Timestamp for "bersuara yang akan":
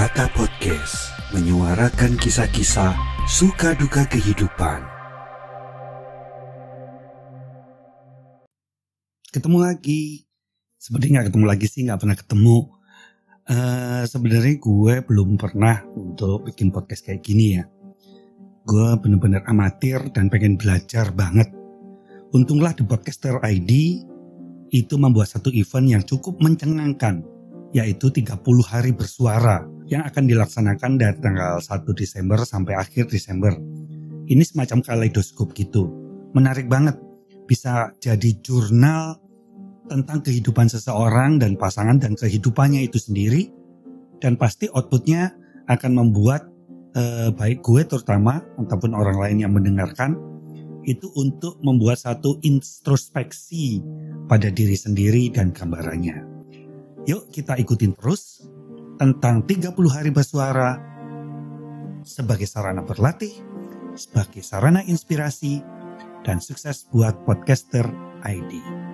28.96-30.24